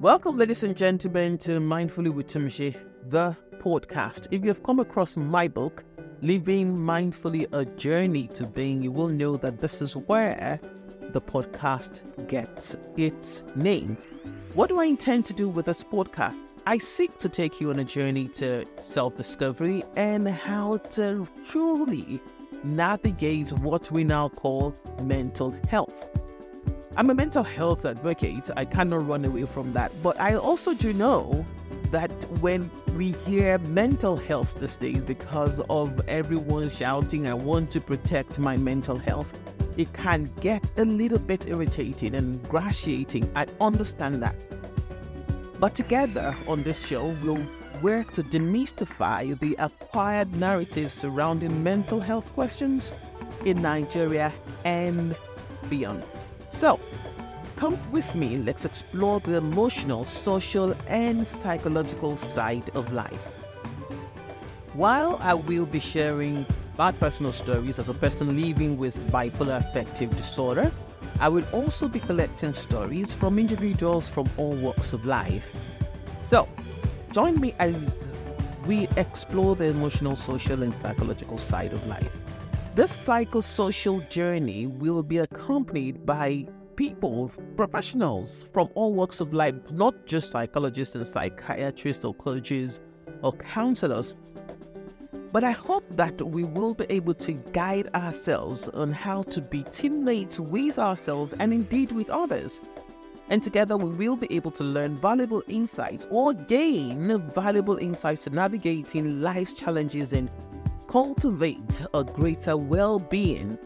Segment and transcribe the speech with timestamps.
[0.00, 2.76] Welcome, ladies and gentlemen, to Mindfully with Tunmise,
[3.08, 4.28] the podcast.
[4.30, 5.82] If you've come across my book,
[6.22, 10.60] Living Mindfully A Journey to Being, you will know that this is where
[11.10, 13.96] the podcast gets its name.
[14.54, 16.44] What do I intend to do with this podcast?
[16.64, 22.20] I seek to take you on a journey to self discovery and how to truly
[22.62, 26.06] navigate what we now call mental health.
[26.98, 28.50] I'm a mental health advocate.
[28.56, 29.92] I cannot run away from that.
[30.02, 31.46] But I also do know
[31.92, 32.10] that
[32.40, 38.40] when we hear mental health these days, because of everyone shouting, I want to protect
[38.40, 39.38] my mental health,
[39.76, 43.30] it can get a little bit irritating and gratiating.
[43.36, 44.34] I understand that.
[45.60, 47.46] But together on this show, we'll
[47.80, 52.90] work to demystify the acquired narratives surrounding mental health questions
[53.44, 54.32] in Nigeria
[54.64, 55.14] and
[55.70, 56.02] beyond.
[56.50, 56.80] So,
[57.56, 63.34] come with me, let's explore the emotional, social, and psychological side of life.
[64.72, 66.46] While I will be sharing
[66.78, 70.72] my personal stories as a person living with bipolar affective disorder,
[71.20, 75.50] I will also be collecting stories from individuals from all walks of life.
[76.22, 76.48] So,
[77.12, 77.74] join me as
[78.66, 82.12] we explore the emotional, social, and psychological side of life.
[82.74, 90.06] This psychosocial journey will be accompanied by people, professionals from all walks of life, not
[90.06, 92.80] just psychologists and psychiatrists or coaches
[93.22, 94.14] or counselors.
[95.32, 99.64] But I hope that we will be able to guide ourselves on how to be
[99.64, 102.60] teammates with ourselves and indeed with others.
[103.28, 108.30] And together we will be able to learn valuable insights or gain valuable insights to
[108.30, 110.30] navigating life's challenges and
[110.88, 113.58] cultivate a greater well being.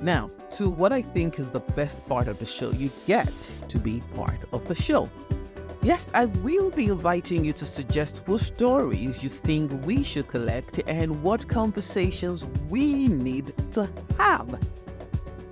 [0.00, 3.32] Now, to what I think is the best part of the show, you get
[3.68, 5.10] to be part of the show.
[5.82, 10.80] Yes, I will be inviting you to suggest what stories you think we should collect
[10.86, 14.60] and what conversations we need to have.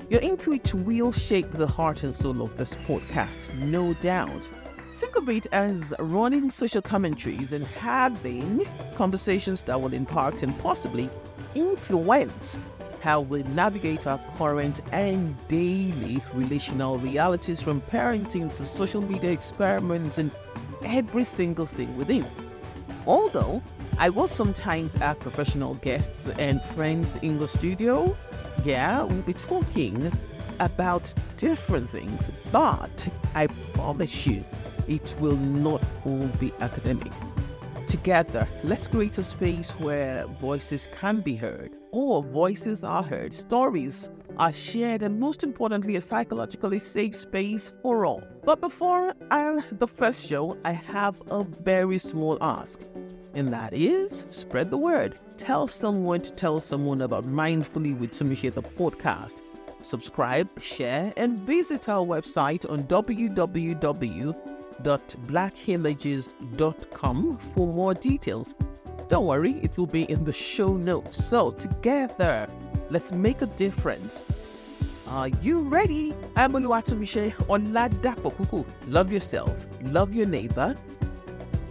[0.09, 4.49] Your input will shape the heart and soul of this podcast, no doubt.
[5.01, 8.67] Think of it as running social commentaries and having
[8.97, 11.09] conversations that will impact and possibly
[11.55, 12.59] influence
[13.01, 20.19] how we navigate our current and daily relational realities from parenting to social media experiments
[20.19, 20.31] and
[20.85, 22.27] every single thing within.
[23.07, 23.63] Although
[23.97, 28.15] I will sometimes have professional guests and friends in the studio,
[28.67, 30.13] yeah, we'll be talking
[30.59, 32.23] about different things,
[32.53, 34.45] but I promise you,
[34.89, 37.13] it will not all be academic.
[37.87, 44.11] Together, let's create a space where voices can be heard, or voices are heard, stories
[44.37, 48.23] are shared, and most importantly, a psychologically safe space for all.
[48.45, 52.81] But before I, the first show, I have a very small ask,
[53.35, 55.19] and that is spread the word.
[55.37, 59.43] Tell someone to tell someone about Mindfully with Tunmise, the podcast.
[59.83, 62.83] Subscribe, share, and visit our website on
[64.83, 68.55] www.blackhemages.com for more details.
[69.09, 71.25] Don't worry, it will be in the show notes.
[71.25, 72.49] So, together,
[72.91, 74.23] let's make a difference.
[75.09, 76.15] Are you ready?
[76.37, 78.65] I'm Oluwatunmise Oladapo Kuku.
[78.87, 80.77] Love yourself, love your neighbor,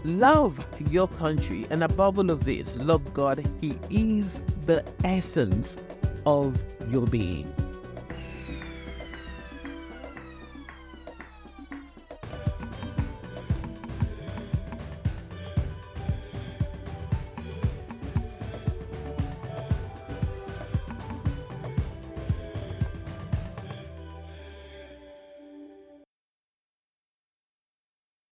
[0.04, 0.60] love
[0.92, 3.42] your country, and above all of this, love God.
[3.62, 5.78] He is the essence
[6.26, 7.54] of your being.